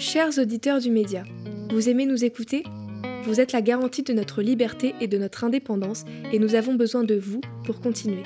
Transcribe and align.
Chers 0.00 0.38
auditeurs 0.38 0.80
du 0.80 0.90
média, 0.90 1.24
vous 1.70 1.90
aimez 1.90 2.06
nous 2.06 2.24
écouter? 2.24 2.64
Vous 3.24 3.38
êtes 3.38 3.52
la 3.52 3.60
garantie 3.60 4.02
de 4.02 4.14
notre 4.14 4.40
liberté 4.40 4.94
et 4.98 5.08
de 5.08 5.18
notre 5.18 5.44
indépendance 5.44 6.04
et 6.32 6.38
nous 6.38 6.54
avons 6.54 6.72
besoin 6.72 7.04
de 7.04 7.16
vous 7.16 7.42
pour 7.64 7.82
continuer. 7.82 8.22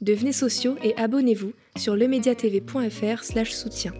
Devenez 0.00 0.32
sociaux 0.32 0.76
et 0.82 0.92
abonnez-vous 0.96 1.52
sur 1.76 1.94
lemediatv.fr 1.94 3.22
soutien. 3.46 3.92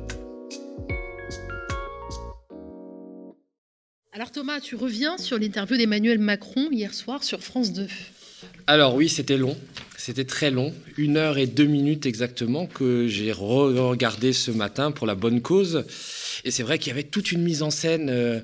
Alors 4.13 4.33
Thomas, 4.33 4.59
tu 4.59 4.75
reviens 4.75 5.17
sur 5.17 5.39
l'interview 5.39 5.77
d'Emmanuel 5.77 6.19
Macron 6.19 6.69
hier 6.73 6.93
soir 6.95 7.23
sur 7.23 7.45
France 7.45 7.73
2. 7.73 7.87
Alors 8.67 8.97
oui, 8.97 9.09
c'était 9.09 9.37
long. 9.37 9.57
C'était 10.07 10.27
très 10.27 10.51
long, 10.51 10.75
une 10.99 11.17
heure 11.17 11.39
et 11.39 11.47
deux 11.47 11.65
minutes 11.65 12.05
exactement, 12.05 12.67
que 12.67 13.09
j'ai 13.09 13.33
regardé 13.33 14.35
ce 14.35 14.51
matin 14.51 14.91
pour 14.91 15.07
la 15.07 15.15
bonne 15.15 15.41
cause. 15.41 15.87
Et 16.45 16.51
c'est 16.51 16.63
vrai 16.63 16.79
qu'il 16.79 16.89
y 16.89 16.91
avait 16.91 17.05
toute 17.05 17.33
une 17.33 17.41
mise 17.41 17.63
en 17.63 17.71
scène, 17.71 18.11
euh, 18.11 18.41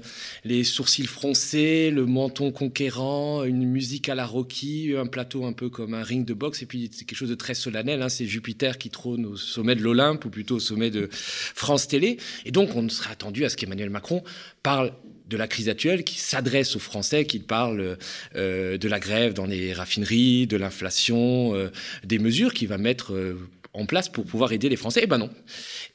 les 0.46 0.65
sourcils 0.65 1.06
froncés, 1.06 1.91
le 1.91 2.06
menton 2.06 2.51
conquérant, 2.51 3.45
une 3.45 3.66
musique 3.66 4.09
à 4.09 4.15
la 4.15 4.24
Rocky, 4.24 4.95
un 4.96 5.04
plateau 5.04 5.45
un 5.45 5.52
peu 5.52 5.68
comme 5.68 5.92
un 5.92 6.02
ring 6.02 6.24
de 6.24 6.32
boxe, 6.32 6.62
et 6.62 6.66
puis 6.66 6.88
c'est 6.95 7.04
quelque 7.04 7.18
chose 7.18 7.28
de 7.28 7.34
très 7.34 7.52
solennel. 7.52 8.01
Hein, 8.01 8.09
c'est 8.09 8.24
Jupiter 8.24 8.79
qui 8.79 8.88
trône 8.88 9.27
au 9.27 9.37
sommet 9.37 9.74
de 9.74 9.82
l'Olympe, 9.82 10.24
ou 10.24 10.30
plutôt 10.30 10.56
au 10.56 10.60
sommet 10.60 10.90
de 10.90 11.10
France 11.12 11.88
Télé. 11.88 12.16
Et 12.46 12.52
donc 12.52 12.74
on 12.74 12.88
serait 12.88 13.12
attendu 13.12 13.45
à 13.45 13.51
ce 13.51 13.59
qu'Emmanuel 13.59 13.90
Macron 13.90 14.24
parle 14.62 14.95
de 15.30 15.36
la 15.36 15.46
crise 15.46 15.68
actuelle, 15.68 16.02
qui 16.04 16.18
s'adresse 16.18 16.74
aux 16.76 16.80
Français, 16.80 17.24
qui 17.24 17.38
parle 17.38 17.96
euh, 18.34 18.76
de 18.76 18.88
la 18.88 18.98
grève 18.98 19.32
dans 19.32 19.46
les 19.46 19.72
raffineries, 19.72 20.46
de 20.48 20.56
l'inflation, 20.56 21.54
euh, 21.54 21.70
des 22.04 22.18
mesures 22.18 22.52
qu'il 22.52 22.68
va 22.68 22.78
mettre 22.78 23.14
euh, 23.14 23.48
en 23.72 23.86
place 23.86 24.08
pour 24.08 24.26
pouvoir 24.26 24.52
aider 24.52 24.68
les 24.68 24.76
Français. 24.76 25.00
Eh 25.04 25.06
ben 25.06 25.18
non. 25.18 25.30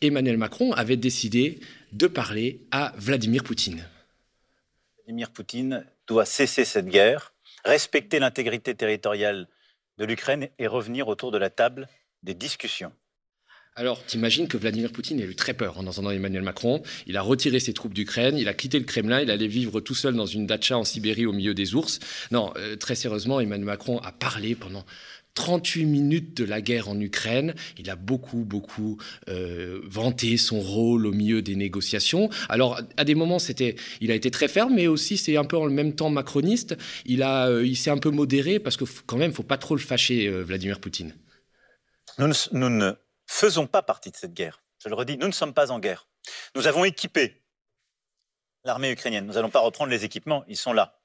Emmanuel 0.02 0.38
Macron 0.38 0.72
avait 0.72 0.96
décidé 0.96 1.60
de 1.92 2.08
parler 2.08 2.62
à 2.72 2.94
Vladimir 2.98 3.44
Poutine. 3.44 3.86
Vladimir 5.00 5.32
Poutine 5.32 5.86
doit 6.08 6.26
cesser 6.26 6.64
cette 6.64 6.88
guerre, 6.88 7.34
respecter 7.66 8.20
l'intégrité 8.20 8.74
territoriale 8.74 9.48
de 9.98 10.06
l'Ukraine 10.06 10.48
et 10.60 10.68
revenir 10.68 11.10
autour 11.10 11.32
de 11.32 11.38
la 11.38 11.50
table 11.50 11.90
des 12.24 12.34
discussions. 12.34 12.94
Alors, 13.78 14.06
t'imagines 14.06 14.48
que 14.48 14.56
Vladimir 14.56 14.90
Poutine 14.90 15.20
a 15.22 15.26
eu 15.26 15.36
très 15.36 15.54
peur 15.54 15.78
en 15.78 15.86
entendant 15.86 16.10
Emmanuel 16.10 16.44
Macron. 16.44 16.82
Il 17.08 17.18
a 17.18 17.22
retiré 17.22 17.60
ses 17.60 17.74
troupes 17.74 17.94
d'Ukraine, 17.94 18.38
il 18.38 18.48
a 18.48 18.54
quitté 18.54 18.80
le 18.80 18.86
Kremlin, 18.86 19.20
il 19.20 19.30
allait 19.30 19.50
vivre 19.50 19.82
tout 19.82 19.96
seul 19.96 20.16
dans 20.16 20.26
une 20.26 20.48
datcha 20.48 20.78
en 20.78 20.86
Sibérie 20.86 21.26
au 21.26 21.34
milieu 21.34 21.54
des 21.54 21.76
ours. 21.76 22.00
Non, 22.32 22.54
euh, 22.56 22.78
très 22.78 22.96
sérieusement, 22.96 23.42
Emmanuel 23.42 23.66
Macron 23.66 24.00
a 24.00 24.14
parlé 24.14 24.56
pendant 24.56 24.86
38 25.34 25.84
minutes 25.88 26.38
de 26.38 26.46
la 26.46 26.62
guerre 26.62 26.88
en 26.88 26.98
Ukraine. 27.02 27.54
Il 27.78 27.90
a 27.90 27.98
beaucoup, 27.98 28.46
beaucoup 28.46 28.98
euh, 29.28 29.82
vanté 29.84 30.38
son 30.38 30.62
rôle 30.62 31.06
au 31.06 31.12
milieu 31.12 31.42
des 31.42 31.58
négociations. 31.58 32.30
Alors, 32.48 32.80
à 32.96 33.04
des 33.04 33.14
moments, 33.14 33.40
c'était, 33.40 33.76
il 34.00 34.10
a 34.10 34.16
été 34.16 34.32
très 34.32 34.48
ferme, 34.48 34.74
mais 34.74 34.88
aussi 34.88 35.18
c'est 35.18 35.36
un 35.36 35.44
peu 35.44 35.58
en 35.58 35.70
même 35.70 35.96
temps 35.96 36.10
macroniste. 36.10 36.78
Il 37.06 37.24
a, 37.24 37.50
euh, 37.50 37.68
il 37.68 37.76
s'est 37.76 37.92
un 37.92 37.98
peu 37.98 38.10
modéré 38.10 38.60
parce 38.60 38.78
que 38.78 38.86
quand 39.06 39.18
même, 39.18 39.34
faut 39.34 39.44
pas 39.44 39.58
trop 39.58 39.76
le 39.76 39.82
fâcher, 39.82 40.30
Vladimir 40.30 40.80
Poutine. 40.80 41.14
Nous, 42.18 42.32
nous 42.54 42.70
ne 42.70 42.94
faisons 43.28 43.68
pas 43.68 43.82
partie 43.82 44.12
de 44.12 44.18
cette 44.18 44.34
guerre. 44.34 44.64
Je 44.84 44.90
le 44.90 44.96
redis, 44.96 45.18
nous 45.18 45.28
ne 45.28 45.34
sommes 45.34 45.54
pas 45.54 45.72
en 45.72 45.80
guerre. 45.80 46.08
Nous 46.56 46.68
avons 46.68 46.86
équipé 46.86 47.42
l'armée 48.66 48.92
ukrainienne. 48.92 49.26
Nous 49.26 49.34
n'allons 49.34 49.50
pas 49.50 49.60
reprendre 49.60 49.92
les 49.92 50.04
équipements, 50.04 50.44
ils 50.48 50.58
sont 50.58 50.74
là. 50.74 51.00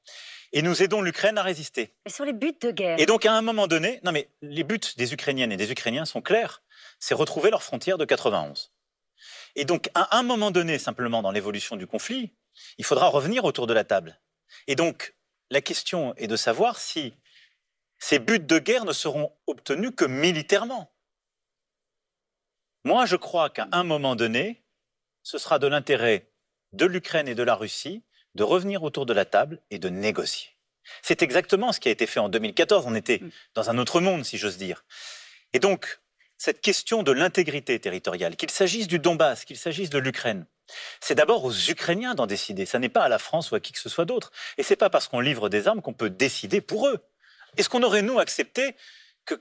Et 0.52 0.62
nous 0.62 0.82
aidons 0.82 1.00
l'Ukraine 1.00 1.38
à 1.38 1.42
résister. 1.42 1.94
Mais 2.04 2.10
sur 2.10 2.24
les 2.24 2.32
buts 2.32 2.56
de 2.60 2.72
guerre. 2.72 2.98
Et 2.98 3.06
donc 3.06 3.24
à 3.24 3.32
un 3.32 3.42
moment 3.42 3.68
donné, 3.68 4.00
non 4.02 4.10
mais 4.10 4.28
les 4.42 4.64
buts 4.64 4.80
des 4.96 5.12
Ukrainiennes 5.12 5.52
et 5.52 5.56
des 5.56 5.70
Ukrainiens 5.70 6.04
sont 6.04 6.22
clairs, 6.22 6.62
c'est 6.98 7.14
retrouver 7.14 7.50
leurs 7.50 7.62
frontières 7.62 7.98
de 7.98 8.04
91. 8.04 8.72
Et 9.54 9.64
donc 9.64 9.90
à 9.94 10.18
un 10.18 10.22
moment 10.22 10.50
donné, 10.50 10.78
simplement 10.78 11.22
dans 11.22 11.30
l'évolution 11.30 11.76
du 11.76 11.86
conflit, 11.86 12.34
il 12.78 12.84
faudra 12.84 13.06
revenir 13.08 13.44
autour 13.44 13.66
de 13.66 13.74
la 13.74 13.84
table. 13.84 14.18
Et 14.66 14.74
donc 14.74 15.14
la 15.50 15.60
question 15.60 16.14
est 16.16 16.26
de 16.26 16.36
savoir 16.36 16.78
si 16.78 17.14
ces 17.98 18.18
buts 18.18 18.40
de 18.40 18.58
guerre 18.58 18.84
ne 18.84 18.92
seront 18.92 19.32
obtenus 19.46 19.92
que 19.96 20.04
militairement. 20.04 20.89
Moi, 22.84 23.06
je 23.06 23.16
crois 23.16 23.50
qu'à 23.50 23.68
un 23.72 23.84
moment 23.84 24.16
donné, 24.16 24.62
ce 25.22 25.38
sera 25.38 25.58
de 25.58 25.66
l'intérêt 25.66 26.30
de 26.72 26.86
l'Ukraine 26.86 27.28
et 27.28 27.34
de 27.34 27.42
la 27.42 27.54
Russie 27.54 28.02
de 28.34 28.42
revenir 28.42 28.82
autour 28.82 29.06
de 29.06 29.12
la 29.12 29.24
table 29.24 29.60
et 29.70 29.78
de 29.78 29.88
négocier. 29.88 30.50
C'est 31.02 31.22
exactement 31.22 31.72
ce 31.72 31.80
qui 31.80 31.88
a 31.88 31.92
été 31.92 32.06
fait 32.06 32.20
en 32.20 32.28
2014. 32.28 32.84
On 32.86 32.94
était 32.94 33.20
dans 33.54 33.70
un 33.70 33.78
autre 33.78 34.00
monde, 34.00 34.24
si 34.24 34.38
j'ose 34.38 34.56
dire. 34.56 34.84
Et 35.52 35.58
donc, 35.58 36.00
cette 36.38 36.60
question 36.60 37.02
de 37.02 37.12
l'intégrité 37.12 37.78
territoriale, 37.78 38.36
qu'il 38.36 38.50
s'agisse 38.50 38.86
du 38.86 38.98
Donbass, 38.98 39.44
qu'il 39.44 39.58
s'agisse 39.58 39.90
de 39.90 39.98
l'Ukraine, 39.98 40.46
c'est 41.00 41.14
d'abord 41.14 41.44
aux 41.44 41.52
Ukrainiens 41.52 42.14
d'en 42.14 42.26
décider. 42.26 42.64
Ça 42.64 42.78
n'est 42.78 42.88
pas 42.88 43.02
à 43.02 43.08
la 43.08 43.18
France 43.18 43.50
ou 43.50 43.56
à 43.56 43.60
qui 43.60 43.72
que 43.72 43.78
ce 43.78 43.88
soit 43.88 44.04
d'autre. 44.04 44.30
Et 44.56 44.62
c'est 44.62 44.76
pas 44.76 44.88
parce 44.88 45.08
qu'on 45.08 45.20
livre 45.20 45.48
des 45.48 45.68
armes 45.68 45.82
qu'on 45.82 45.92
peut 45.92 46.10
décider 46.10 46.60
pour 46.60 46.88
eux. 46.88 47.00
Est-ce 47.56 47.68
qu'on 47.68 47.82
aurait, 47.82 48.02
nous, 48.02 48.18
accepté 48.20 48.76
que 49.24 49.34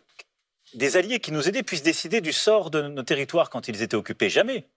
des 0.73 0.97
alliés 0.97 1.19
qui 1.19 1.31
nous 1.31 1.47
aidaient 1.47 1.63
puissent 1.63 1.83
décider 1.83 2.21
du 2.21 2.33
sort 2.33 2.69
de 2.71 2.81
nos 2.81 3.03
territoires 3.03 3.49
quand 3.49 3.67
ils 3.67 3.81
étaient 3.81 3.95
occupés. 3.95 4.29
Jamais. 4.29 4.67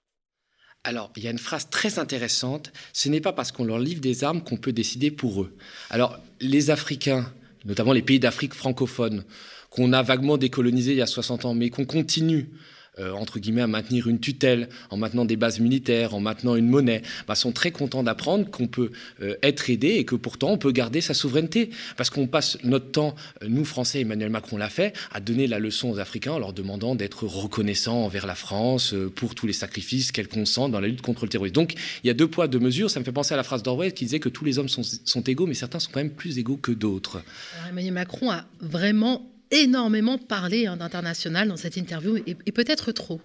Alors, 0.85 1.13
il 1.17 1.23
y 1.23 1.29
a 1.29 1.31
une 1.31 1.39
phrase 1.39 1.71
très 1.71 1.99
intéressante. 1.99 2.73
Ce 2.93 3.09
n'est 3.09 3.21
pas 3.21 3.33
parce 3.33 3.53
qu'on 3.53 3.65
leur 3.65 3.79
livre 3.79 4.01
des 4.01 4.25
armes 4.25 4.43
qu'on 4.43 4.57
peut 4.57 4.73
décider 4.73 5.11
pour 5.11 5.43
eux. 5.43 5.57
Alors, 5.91 6.19
les 6.41 6.71
Africains, 6.71 7.33
notamment 7.65 7.93
les 7.93 8.03
pays 8.03 8.19
d'Afrique 8.19 8.55
francophone, 8.55 9.25
qu'on 9.71 9.93
a 9.93 10.03
vaguement 10.03 10.37
décolonisés 10.37 10.93
il 10.93 10.99
y 10.99 11.03
a 11.03 11.07
60 11.07 11.45
ans, 11.45 11.55
mais 11.55 11.71
qu'on 11.71 11.85
continue 11.85 12.51
euh, 12.99 13.13
entre 13.13 13.39
guillemets, 13.39 13.63
à 13.63 13.67
maintenir 13.67 14.07
une 14.07 14.21
tutelle, 14.21 14.69
en 14.91 14.99
maintenant 14.99 15.25
des 15.25 15.37
bases 15.37 15.61
militaires, 15.61 16.15
en 16.15 16.21
maintenant 16.21 16.57
une 16.57 16.69
monnaie, 16.69 17.01
bah, 17.27 17.35
sont 17.35 17.51
très 17.51 17.71
contents 17.71 18.03
d'apprendre 18.03 18.51
qu'on 18.51 18.67
peut 18.67 18.91
euh, 19.23 19.35
être 19.43 19.71
aidé 19.71 19.89
et 19.89 20.05
que 20.05 20.15
pourtant 20.15 20.51
on 20.51 20.59
peut 20.59 20.73
garder 20.73 21.01
sa 21.01 21.15
souveraineté. 21.15 21.71
Parce 21.97 22.11
qu'on 22.11 22.27
passe 22.27 22.59
notre 22.65 22.91
temps, 22.91 23.15
euh, 23.43 23.47
nous 23.49 23.65
Français, 23.65 24.01
Emmanuel 24.01 24.29
Macron 24.29 24.59
l'a 24.59 24.69
fait, 24.69 24.95
à 25.11 25.21
donner 25.21 25.47
la 25.47 25.59
leçon 25.59 25.91
aux 25.91 25.99
Africains 25.99 26.33
en 26.33 26.39
leur 26.39 26.53
demandant 26.53 26.95
d'être 26.95 27.25
reconnaissants 27.25 28.05
envers 28.05 28.27
la 28.27 28.35
France 28.35 28.95
pour 29.15 29.35
tous 29.35 29.47
les 29.47 29.55
sacrifices 29.55 30.13
qu'elle 30.13 30.29
consent 30.29 30.69
dans 30.69 30.81
la 30.81 30.89
lutte 30.89 31.01
contre 31.01 31.25
le 31.25 31.31
terrorisme. 31.31 31.55
Donc 31.55 31.73
il 32.05 32.09
y 32.09 32.11
a 32.11 32.15
deux 32.15 32.29
poids, 32.29 32.47
deux 32.47 32.59
mesures. 32.59 32.91
Ça 32.91 33.01
me 33.01 33.07
fait 33.07 33.13
penser 33.13 33.33
à 33.33 33.39
la 33.39 33.43
phrase 33.43 33.63
d'Orwell 33.63 33.95
qui 33.95 34.05
disait 34.05 34.21
que 34.21 34.29
tous 34.29 34.45
les 34.45 34.59
hommes 34.59 34.69
sont, 34.69 34.83
sont 34.83 35.23
égaux, 35.23 35.47
mais 35.47 35.55
certains 35.55 35.79
sont 35.79 35.91
quand 35.91 36.01
même 36.01 36.11
plus 36.11 36.39
égaux 36.39 36.59
que 36.59 36.73
d'autres. 36.73 37.23
Emmanuel 37.71 37.95
Macron 37.95 38.31
a 38.31 38.45
vraiment 38.61 39.32
énormément 39.53 40.19
parlé 40.19 40.67
hein, 40.67 40.77
d'international 40.77 41.47
dans 41.47 41.57
cette 41.57 41.77
interview 41.77 42.17
et, 42.27 42.53
peut-être 42.53 42.91
trop. 42.91 43.21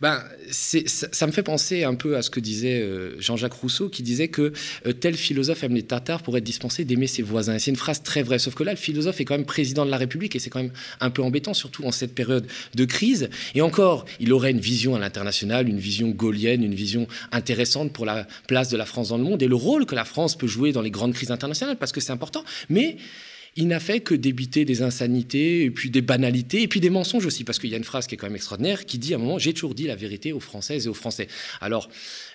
Ben, 0.00 0.22
ça, 0.50 1.26
me 1.26 1.32
fait 1.32 1.42
penser 1.42 1.84
un 1.84 1.94
peu 1.94 2.16
à 2.16 2.22
ce 2.22 2.30
que 2.30 2.40
disait 2.40 2.80
euh, 2.80 3.20
Jean-Jacques 3.20 3.52
Rousseau, 3.52 3.88
qui 3.90 4.02
disait 4.02 4.28
que 4.28 4.52
euh, 4.86 4.92
tel 4.92 5.14
philosophe 5.14 5.62
aime 5.62 5.74
les 5.74 5.82
Tatars 5.82 6.22
pour 6.22 6.38
être 6.38 6.44
dispensé 6.44 6.84
d'aimer 6.84 7.06
ses 7.06 7.22
voisins. 7.22 7.58
C'est 7.58 7.70
une 7.70 7.76
phrase 7.76 8.02
très 8.02 8.22
vraie. 8.22 8.38
Sauf 8.38 8.54
que 8.54 8.62
là, 8.62 8.72
le 8.72 8.78
philosophe 8.78 9.20
est 9.20 9.24
quand 9.24 9.36
même 9.36 9.44
président 9.44 9.84
de 9.84 9.90
la 9.90 9.98
République 9.98 10.34
et 10.34 10.38
c'est 10.38 10.48
quand 10.48 10.62
même 10.62 10.72
un 11.00 11.10
peu 11.10 11.22
embêtant, 11.22 11.52
surtout 11.52 11.84
en 11.84 11.92
cette 11.92 12.14
période 12.14 12.46
de 12.74 12.84
crise. 12.86 13.28
Et 13.54 13.60
encore, 13.60 14.06
il 14.20 14.32
aurait 14.32 14.52
une 14.52 14.60
vision 14.60 14.94
à 14.94 14.98
l'international, 14.98 15.68
une 15.68 15.80
vision 15.80 16.08
gaulienne, 16.08 16.64
une 16.64 16.74
vision 16.74 17.06
intéressante 17.30 17.92
pour 17.92 18.06
la 18.06 18.26
place 18.46 18.70
de 18.70 18.78
la 18.78 18.86
France 18.86 19.10
dans 19.10 19.18
le 19.18 19.24
monde 19.24 19.42
et 19.42 19.48
le 19.48 19.56
rôle 19.56 19.84
que 19.84 19.94
la 19.94 20.06
France 20.06 20.38
peut 20.38 20.46
jouer 20.46 20.72
dans 20.72 20.82
les 20.82 20.90
grandes 20.90 21.12
crises 21.12 21.30
internationales, 21.30 21.76
parce 21.78 21.92
que 21.92 22.00
c'est 22.00 22.12
important. 22.12 22.44
Mais 22.70 22.96
il 23.56 23.68
n'a 23.68 23.80
fait 23.80 24.00
que 24.00 24.14
débiter 24.14 24.64
des 24.64 24.82
insanités, 24.82 25.70
puis 25.70 25.90
des 25.90 26.02
banalités, 26.02 26.62
et 26.62 26.68
puis 26.68 26.80
des 26.80 26.90
mensonges 26.90 27.26
aussi, 27.26 27.44
parce 27.44 27.58
qu'il 27.58 27.70
y 27.70 27.74
a 27.74 27.76
une 27.76 27.84
phrase 27.84 28.06
qui 28.06 28.14
est 28.14 28.18
quand 28.18 28.26
même 28.26 28.36
extraordinaire, 28.36 28.86
qui 28.86 28.98
dit 28.98 29.12
à 29.12 29.16
un 29.16 29.20
moment, 29.20 29.38
j'ai 29.38 29.52
toujours 29.52 29.74
dit 29.74 29.86
la 29.86 29.96
vérité 29.96 30.32
aux 30.32 30.40
Françaises 30.40 30.86
et 30.86 30.88
aux 30.88 30.94
Français. 30.94 31.28
Alors, 31.60 31.88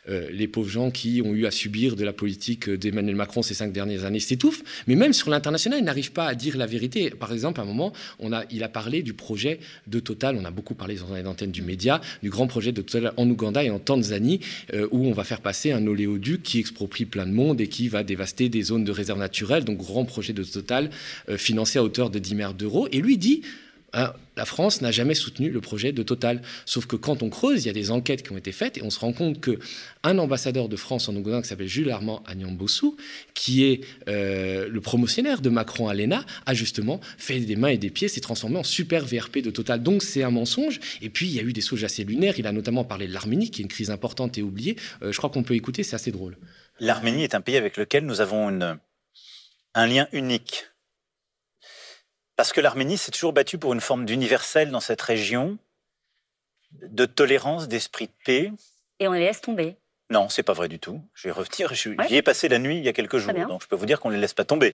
les 0.08 0.48
pauvres 0.48 0.70
gens 0.70 0.92
qui 0.92 1.22
ont 1.24 1.34
eu 1.34 1.46
à 1.46 1.52
subir 1.52 1.96
de 1.96 2.04
la 2.04 2.14
politique 2.14 2.70
d'Emmanuel 2.70 3.16
Macron 3.16 3.42
ces 3.42 3.54
cinq 3.54 3.72
dernières 3.72 4.06
années 4.06 4.20
s'étouffent, 4.20 4.64
mais 4.88 4.96
même 4.96 5.14
sur 5.14 5.30
l'international, 5.30 5.80
ils 5.80 5.86
n'arrivent 5.86 6.12
pas 6.12 6.28
à 6.28 6.36
dire 6.36 6.58
la 6.58 6.66
vérité. 6.66 7.10
Par 7.10 7.34
exemple, 7.34 7.60
à 7.60 7.64
un 7.64 7.66
moment, 7.66 7.94
il 8.52 8.64
a 8.64 8.70
parlé 8.70 9.02
du 9.02 9.14
projet 9.14 9.60
de 9.88 10.00
Total, 10.00 10.38
on 10.40 10.46
a 10.46 10.52
beaucoup 10.52 10.76
parlé 10.76 10.96
dans 10.96 11.14
les 11.16 11.26
antennes 11.26 11.52
du 11.52 11.62
média, 11.62 12.02
du 12.22 12.30
grand 12.30 12.48
projet 12.48 12.72
de 12.72 12.82
Total 12.82 13.14
en 13.18 13.30
Ouganda 13.30 13.64
et 13.64 13.70
en 13.70 13.80
Tanzanie, 13.80 14.40
euh, 14.74 14.88
où 14.92 15.06
on 15.06 15.12
va 15.12 15.24
faire 15.24 15.42
passer 15.42 15.72
un 15.72 15.86
oléoduc 15.88 16.44
qui 16.44 16.60
exproprie 16.60 17.06
plein 17.06 17.26
de 17.26 17.32
monde 17.32 17.62
et 17.62 17.68
qui 17.68 17.88
va 17.88 18.04
dévaster 18.04 18.50
des 18.50 18.62
zones 18.62 18.84
de 18.84 18.92
réserve 18.92 19.20
naturelle, 19.20 19.64
donc 19.64 19.78
grand 19.78 20.06
projet 20.06 20.34
de 20.34 20.44
Total 20.44 20.90
euh, 21.30 21.38
financé 21.38 21.80
à 21.80 21.84
hauteur 21.84 22.10
de 22.10 22.20
10 22.20 22.34
milliards 22.36 22.54
d'euros. 22.54 22.88
Et 22.92 23.00
lui 23.00 23.18
dit, 23.18 23.42
Hein, 23.96 24.12
la 24.36 24.44
France 24.44 24.82
n'a 24.82 24.92
jamais 24.92 25.16
soutenu 25.16 25.50
le 25.50 25.62
projet 25.62 25.94
de 25.94 26.04
Total. 26.04 26.42
Sauf 26.66 26.86
que 26.86 26.98
quand 26.98 27.24
on 27.24 27.30
creuse, 27.30 27.64
il 27.64 27.68
y 27.68 27.70
a 27.70 27.74
des 27.74 27.92
enquêtes 27.92 28.24
qui 28.24 28.34
ont 28.34 28.38
été 28.38 28.52
faites 28.52 28.78
et 28.78 28.84
on 28.84 28.90
se 28.90 29.00
rend 29.00 29.14
compte 29.14 29.40
qu'un 29.40 30.18
ambassadeur 30.18 30.68
de 30.68 30.76
France 30.76 31.08
en 31.08 31.16
Ouganda 31.16 31.42
qui 31.42 31.48
s'appelle 31.48 31.70
Jules 31.70 31.90
Armand 31.90 32.22
Agnambossou, 32.28 32.98
qui 33.34 33.64
est 33.64 33.86
euh, 34.10 34.68
le 34.68 34.82
promotionnaire 34.82 35.40
de 35.40 35.50
Macron 35.50 35.88
à 35.88 35.94
l'ENA, 35.94 36.26
a 36.46 36.54
justement 36.54 37.00
fait 37.18 37.40
des 37.40 37.56
mains 37.56 37.70
et 37.70 37.78
des 37.78 37.90
pieds, 37.90 38.10
s'est 38.10 38.20
transformé 38.20 38.58
en 38.58 38.64
super 38.64 39.06
VRP 39.06 39.38
de 39.38 39.50
Total. 39.50 39.82
Donc 39.82 40.04
c'est 40.04 40.24
un 40.24 40.32
mensonge. 40.32 40.82
Et 41.02 41.10
puis 41.10 41.28
il 41.28 41.34
y 41.34 41.40
a 41.40 41.44
eu 41.44 41.54
des 41.54 41.62
sauges 41.62 41.86
assez 41.86 42.04
lunaires. 42.04 42.36
Il 42.38 42.48
a 42.48 42.52
notamment 42.52 42.84
parlé 42.84 43.08
de 43.08 43.14
l'Arménie, 43.14 43.50
qui 43.50 43.62
est 43.62 43.64
une 43.64 43.70
crise 43.70 43.92
importante 43.92 44.38
et 44.38 44.42
oubliée. 44.42 44.76
Euh, 45.04 45.14
je 45.14 45.18
crois 45.18 45.30
qu'on 45.30 45.44
peut 45.44 45.56
écouter, 45.56 45.84
c'est 45.84 45.96
assez 45.96 46.12
drôle. 46.12 46.38
L'Arménie 46.82 47.24
est 47.24 47.36
un 47.36 47.42
pays 47.42 47.56
avec 47.56 47.78
lequel 47.78 48.06
nous 48.06 48.20
avons 48.20 48.60
un 49.74 49.88
lien 49.88 50.10
unique 50.12 50.66
parce 52.36 52.54
que 52.54 52.62
l'Arménie 52.62 52.98
s'est 52.98 53.12
toujours 53.12 53.34
battue 53.34 53.58
pour 53.58 53.74
une 53.74 53.82
forme 53.82 54.06
d'universel 54.06 54.72
dans 54.72 54.80
cette 54.80 55.02
région, 55.02 55.58
de 56.72 57.06
tolérance, 57.06 57.68
d'esprit 57.68 58.08
de 58.08 58.14
paix. 58.26 58.52
Et 59.00 59.08
on 59.08 59.14
les 59.14 59.22
laisse 59.22 59.42
tomber. 59.42 59.76
Non, 60.10 60.30
c'est 60.30 60.44
pas 60.44 60.54
vrai 60.54 60.68
du 60.68 60.80
tout. 60.80 61.02
Je 61.14 61.28
vais 61.28 61.32
revenir. 61.32 61.74
J'y 61.74 62.16
ai 62.16 62.22
passé 62.22 62.48
la 62.48 62.60
nuit 62.60 62.78
il 62.78 62.84
y 62.84 62.90
a 62.90 62.94
quelques 62.94 63.18
jours, 63.18 63.34
donc 63.48 63.64
je 63.64 63.68
peux 63.68 63.76
vous 63.76 63.86
dire 63.86 64.00
qu'on 64.00 64.10
ne 64.10 64.16
les 64.16 64.22
laisse 64.22 64.34
pas 64.34 64.46
tomber. 64.46 64.72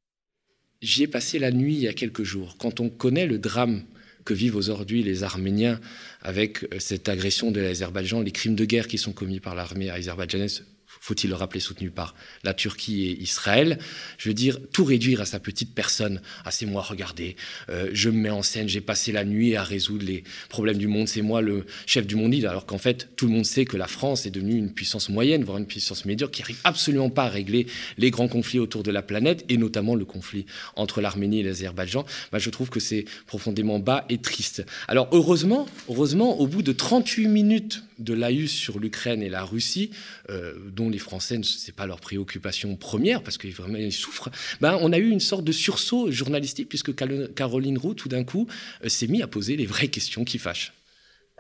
J'y 0.81 1.03
ai 1.03 1.07
passé 1.07 1.39
la 1.39 1.51
nuit 1.51 1.75
il 1.75 1.81
y 1.81 1.87
a 1.87 1.93
quelques 1.93 2.23
jours. 2.23 2.57
Quand 2.57 2.79
on 2.79 2.89
connaît 2.89 3.27
le 3.27 3.37
drame 3.37 3.83
que 4.25 4.33
vivent 4.33 4.55
aujourd'hui 4.55 5.03
les 5.03 5.23
Arméniens 5.23 5.79
avec 6.21 6.63
euh, 6.63 6.79
cette 6.79 7.09
agression 7.09 7.51
de 7.51 7.59
l'Azerbaïdjan, 7.59 8.21
les 8.21 8.31
crimes 8.31 8.55
de 8.55 8.65
guerre 8.65 8.87
qui 8.87 8.97
sont 8.97 9.13
commis 9.13 9.39
par 9.39 9.55
l'armée 9.55 9.89
azerbaïdjanaise 9.89 10.65
faut-il 10.99 11.29
le 11.29 11.35
rappeler, 11.35 11.59
soutenu 11.59 11.91
par 11.91 12.15
la 12.43 12.53
Turquie 12.53 13.05
et 13.05 13.21
Israël. 13.21 13.79
Je 14.17 14.29
veux 14.29 14.33
dire, 14.33 14.59
tout 14.71 14.83
réduire 14.83 15.21
à 15.21 15.25
sa 15.25 15.39
petite 15.39 15.73
personne. 15.73 16.21
Ah, 16.45 16.51
c'est 16.51 16.65
moi, 16.65 16.81
regardez, 16.81 17.35
euh, 17.69 17.89
je 17.93 18.09
me 18.09 18.17
mets 18.17 18.29
en 18.29 18.41
scène, 18.41 18.67
j'ai 18.67 18.81
passé 18.81 19.11
la 19.11 19.23
nuit 19.23 19.55
à 19.55 19.63
résoudre 19.63 20.05
les 20.05 20.23
problèmes 20.49 20.77
du 20.77 20.87
monde, 20.87 21.07
c'est 21.07 21.21
moi 21.21 21.41
le 21.41 21.65
chef 21.85 22.05
du 22.07 22.15
monde, 22.15 22.33
alors 22.45 22.65
qu'en 22.65 22.77
fait, 22.77 23.09
tout 23.15 23.27
le 23.27 23.33
monde 23.33 23.45
sait 23.45 23.65
que 23.65 23.77
la 23.77 23.87
France 23.87 24.25
est 24.25 24.31
devenue 24.31 24.55
une 24.55 24.73
puissance 24.73 25.09
moyenne, 25.09 25.43
voire 25.43 25.57
une 25.57 25.65
puissance 25.65 26.05
médiocre, 26.05 26.31
qui 26.31 26.41
n'arrive 26.41 26.59
absolument 26.63 27.09
pas 27.09 27.25
à 27.25 27.29
régler 27.29 27.67
les 27.97 28.11
grands 28.11 28.27
conflits 28.27 28.59
autour 28.59 28.83
de 28.83 28.91
la 28.91 29.01
planète, 29.01 29.45
et 29.49 29.57
notamment 29.57 29.95
le 29.95 30.05
conflit 30.05 30.45
entre 30.75 31.01
l'Arménie 31.01 31.39
et 31.39 31.43
l'Azerbaïdjan. 31.43 32.05
Bah, 32.31 32.39
je 32.39 32.49
trouve 32.49 32.69
que 32.69 32.79
c'est 32.79 33.05
profondément 33.25 33.79
bas 33.79 34.05
et 34.09 34.19
triste. 34.19 34.65
Alors, 34.87 35.09
heureusement, 35.11 35.65
heureusement, 35.89 36.39
au 36.39 36.47
bout 36.47 36.61
de 36.61 36.71
38 36.71 37.27
minutes 37.27 37.83
de 37.99 38.13
l'AUS 38.13 38.47
sur 38.47 38.79
l'Ukraine 38.79 39.21
et 39.21 39.29
la 39.29 39.43
Russie, 39.43 39.91
euh, 40.29 40.53
dont 40.81 40.89
les 40.89 40.99
Français, 40.99 41.39
ce 41.43 41.67
n'est 41.67 41.73
pas 41.73 41.85
leur 41.85 41.99
préoccupation 41.99 42.75
première, 42.75 43.21
parce 43.23 43.37
qu'ils 43.37 43.53
vraiment 43.53 43.77
ils 43.77 43.93
souffrent, 43.93 44.29
ben, 44.59 44.77
on 44.81 44.91
a 44.91 44.97
eu 44.97 45.09
une 45.09 45.19
sorte 45.19 45.43
de 45.43 45.51
sursaut 45.51 46.11
journalistique, 46.11 46.69
puisque 46.69 46.93
Caroline 47.35 47.77
Roux, 47.77 47.93
tout 47.93 48.09
d'un 48.09 48.23
coup, 48.23 48.47
euh, 48.83 48.89
s'est 48.89 49.07
mis 49.07 49.21
à 49.21 49.27
poser 49.27 49.55
les 49.55 49.65
vraies 49.65 49.89
questions 49.89 50.23
qui 50.23 50.37
fâchent. 50.37 50.73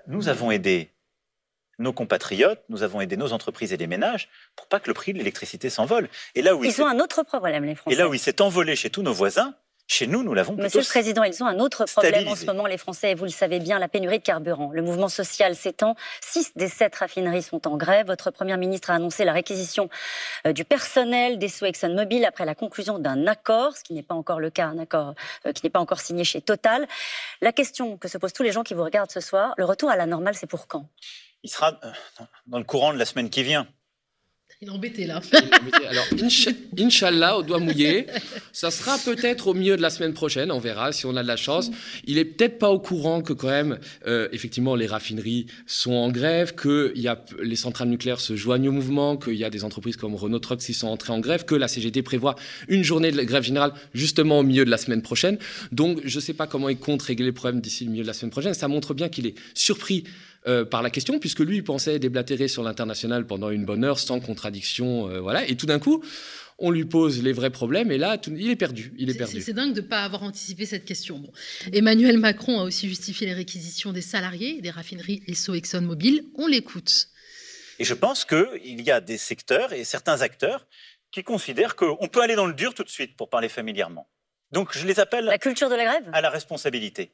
Nous 0.07 0.29
avons 0.29 0.51
aidé 0.51 0.89
nos 1.79 1.93
compatriotes, 1.93 2.61
nous 2.69 2.83
avons 2.83 3.01
aidé 3.01 3.17
nos 3.17 3.33
entreprises 3.33 3.73
et 3.73 3.77
les 3.77 3.87
ménages 3.87 4.29
pour 4.55 4.67
pas 4.67 4.79
que 4.79 4.87
le 4.87 4.93
prix 4.93 5.13
de 5.13 5.17
l'électricité 5.17 5.69
s'envole. 5.69 6.09
Et 6.35 6.41
là 6.41 6.55
où 6.55 6.63
ils 6.63 6.81
ont 6.81 6.87
un 6.87 6.99
autre 6.99 7.23
problème, 7.23 7.65
les 7.65 7.75
Français. 7.75 7.95
Et 7.95 7.97
là 7.97 8.07
où 8.07 8.13
il 8.13 8.19
s'est 8.19 8.41
envolé 8.41 8.75
chez 8.75 8.89
tous 8.89 9.01
nos 9.01 9.13
voisins, 9.13 9.55
chez 9.87 10.07
nous, 10.07 10.23
nous 10.23 10.33
l'avons 10.33 10.55
Monsieur 10.55 10.79
le 10.79 10.85
Président, 10.85 11.23
ils 11.23 11.43
ont 11.43 11.47
un 11.47 11.59
autre 11.59 11.85
problème 11.85 12.27
en 12.27 12.35
ce 12.35 12.45
moment, 12.45 12.65
les 12.65 12.77
Français, 12.77 13.13
vous 13.13 13.25
le 13.25 13.29
savez 13.29 13.59
bien, 13.59 13.77
la 13.77 13.89
pénurie 13.89 14.19
de 14.19 14.23
carburant. 14.23 14.71
Le 14.71 14.81
mouvement 14.81 15.09
social 15.09 15.55
s'étend. 15.55 15.95
Six 16.21 16.53
des 16.55 16.69
sept 16.69 16.95
raffineries 16.95 17.43
sont 17.43 17.67
en 17.67 17.75
grève. 17.75 18.07
Votre 18.07 18.31
Première 18.31 18.57
ministre 18.57 18.89
a 18.89 18.95
annoncé 18.95 19.25
la 19.25 19.33
réquisition 19.33 19.89
euh, 20.47 20.53
du 20.53 20.63
personnel 20.63 21.39
des 21.39 21.49
sous 21.49 21.65
ExxonMobil 21.65 22.23
après 22.25 22.45
la 22.45 22.55
conclusion 22.55 22.99
d'un 22.99 23.27
accord, 23.27 23.75
ce 23.75 23.83
qui 23.83 23.93
n'est 23.93 24.03
pas 24.03 24.15
encore 24.15 24.39
le 24.39 24.49
cas, 24.49 24.67
un 24.67 24.79
accord 24.79 25.13
euh, 25.45 25.51
qui 25.51 25.65
n'est 25.65 25.69
pas 25.69 25.79
encore 25.79 25.99
signé 25.99 26.23
chez 26.23 26.41
Total. 26.41 26.87
La 27.41 27.51
question 27.51 27.97
que 27.97 28.07
se 28.07 28.17
posent 28.17 28.33
tous 28.33 28.43
les 28.43 28.51
gens 28.51 28.63
qui 28.63 28.73
vous 28.73 28.83
regardent 28.83 29.11
ce 29.11 29.19
soir, 29.19 29.53
le 29.57 29.65
retour 29.65 29.89
à 29.89 29.97
la 29.97 30.05
normale, 30.05 30.35
c'est 30.35 30.47
pour 30.47 30.67
quand? 30.67 30.87
Il 31.43 31.49
sera 31.49 31.79
euh, 31.83 31.91
dans 32.47 32.59
le 32.59 32.63
courant 32.63 32.93
de 32.93 32.97
la 32.99 33.05
semaine 33.05 33.29
qui 33.29 33.43
vient. 33.43 33.67
Il 34.63 34.67
est 34.67 34.71
embêté 34.71 35.07
là. 35.07 35.19
Alors, 35.89 36.05
Inch'Allah, 36.77 37.39
au 37.39 37.41
doigt 37.41 37.57
mouillé, 37.57 38.05
ça 38.51 38.69
sera 38.69 38.99
peut-être 38.99 39.47
au 39.47 39.55
milieu 39.55 39.75
de 39.75 39.81
la 39.81 39.89
semaine 39.89 40.13
prochaine, 40.13 40.51
on 40.51 40.59
verra 40.59 40.91
si 40.91 41.07
on 41.07 41.15
a 41.15 41.23
de 41.23 41.27
la 41.27 41.35
chance. 41.35 41.71
Il 42.05 42.19
est 42.19 42.25
peut-être 42.25 42.59
pas 42.59 42.69
au 42.69 42.77
courant 42.77 43.23
que 43.23 43.33
quand 43.33 43.47
même, 43.47 43.79
euh, 44.05 44.27
effectivement, 44.31 44.75
les 44.75 44.85
raffineries 44.85 45.47
sont 45.65 45.93
en 45.93 46.11
grève, 46.11 46.53
que 46.53 46.93
y 46.95 47.07
a, 47.07 47.25
les 47.41 47.55
centrales 47.55 47.87
nucléaires 47.87 48.19
se 48.19 48.35
joignent 48.35 48.69
au 48.69 48.71
mouvement, 48.71 49.17
qu'il 49.17 49.33
y 49.33 49.43
a 49.43 49.49
des 49.49 49.63
entreprises 49.63 49.97
comme 49.97 50.13
Renault 50.13 50.37
Trucks 50.37 50.59
qui 50.59 50.75
sont 50.75 50.89
entrées 50.89 51.13
en 51.13 51.19
grève, 51.21 51.43
que 51.43 51.55
la 51.55 51.67
CGT 51.67 52.03
prévoit 52.03 52.35
une 52.67 52.83
journée 52.83 53.11
de 53.11 53.19
grève 53.23 53.43
générale 53.43 53.73
justement 53.95 54.37
au 54.37 54.43
milieu 54.43 54.63
de 54.63 54.69
la 54.69 54.77
semaine 54.77 55.01
prochaine. 55.01 55.39
Donc, 55.71 56.01
je 56.05 56.17
ne 56.17 56.21
sais 56.21 56.33
pas 56.35 56.45
comment 56.45 56.69
il 56.69 56.77
compte 56.77 57.01
régler 57.01 57.25
le 57.25 57.33
problème 57.33 57.61
d'ici 57.61 57.85
le 57.85 57.89
milieu 57.89 58.03
de 58.03 58.07
la 58.07 58.13
semaine 58.13 58.29
prochaine. 58.29 58.53
Ça 58.53 58.67
montre 58.67 58.93
bien 58.93 59.09
qu'il 59.09 59.25
est 59.25 59.33
surpris 59.55 60.03
euh, 60.47 60.65
par 60.65 60.81
la 60.81 60.89
question, 60.89 61.19
puisque 61.19 61.39
lui, 61.39 61.57
il 61.57 61.63
pensait 61.63 61.99
déblatérer 61.99 62.47
sur 62.47 62.63
l'international 62.63 63.27
pendant 63.27 63.49
une 63.51 63.63
bonne 63.63 63.83
heure, 63.83 63.99
sans 63.99 64.19
contradiction, 64.19 65.09
euh, 65.09 65.19
voilà. 65.19 65.47
Et 65.47 65.55
tout 65.55 65.67
d'un 65.67 65.77
coup, 65.77 66.03
on 66.57 66.71
lui 66.71 66.85
pose 66.85 67.21
les 67.21 67.31
vrais 67.31 67.49
problèmes, 67.49 67.91
et 67.91 67.97
là, 67.97 68.17
il 68.27 68.49
est 68.49 68.55
perdu. 68.55 68.93
Il 68.97 69.09
est, 69.09 69.13
perdu. 69.13 69.41
C'est 69.41 69.53
dingue 69.53 69.73
de 69.73 69.81
ne 69.81 69.85
pas 69.85 70.03
avoir 70.03 70.23
anticipé 70.23 70.65
cette 70.65 70.85
question. 70.85 71.21
Emmanuel 71.71 72.17
Macron 72.17 72.59
a 72.59 72.63
aussi 72.63 72.87
justifié 72.87 73.27
les 73.27 73.33
réquisitions 73.33 73.91
des 73.91 74.01
salariés 74.01 74.61
des 74.61 74.71
raffineries 74.71 75.21
Esso 75.27 75.53
ExxonMobil. 75.53 76.25
On 76.35 76.47
l'écoute. 76.47 77.07
Et 77.79 77.83
je 77.83 77.93
pense 77.93 78.25
qu'il 78.25 78.81
y 78.81 78.91
a 78.91 79.01
des 79.01 79.17
secteurs 79.17 79.73
et 79.73 79.83
certains 79.83 80.21
acteurs 80.21 80.67
qui 81.11 81.23
considèrent 81.23 81.75
qu'on 81.75 82.07
peut 82.07 82.21
aller 82.21 82.35
dans 82.35 82.45
le 82.45 82.53
dur 82.53 82.73
tout 82.73 82.83
de 82.83 82.89
suite, 82.89 83.15
pour 83.15 83.29
parler 83.29 83.49
familièrement. 83.49 84.07
Donc 84.51 84.77
je 84.77 84.85
les 84.85 84.99
appelle... 84.99 85.25
La 85.25 85.37
culture 85.37 85.69
de 85.69 85.75
la 85.75 85.85
grève? 85.85 86.09
À 86.13 86.21
la 86.21 86.29
responsabilité. 86.29 87.11